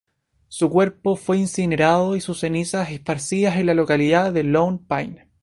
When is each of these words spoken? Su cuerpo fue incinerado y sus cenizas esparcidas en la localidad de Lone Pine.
Su 0.47 0.71
cuerpo 0.71 1.15
fue 1.15 1.37
incinerado 1.37 2.15
y 2.15 2.21
sus 2.21 2.39
cenizas 2.39 2.89
esparcidas 2.89 3.57
en 3.57 3.67
la 3.67 3.75
localidad 3.75 4.33
de 4.33 4.43
Lone 4.43 4.79
Pine. 4.89 5.29